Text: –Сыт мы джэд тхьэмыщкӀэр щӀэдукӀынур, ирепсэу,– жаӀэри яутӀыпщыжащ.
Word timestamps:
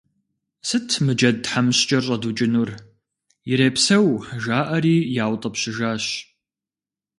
–Сыт 0.67 0.87
мы 1.03 1.13
джэд 1.19 1.37
тхьэмыщкӀэр 1.43 2.03
щӀэдукӀынур, 2.05 2.69
ирепсэу,– 3.51 4.09
жаӀэри 4.43 4.95
яутӀыпщыжащ. 5.23 6.03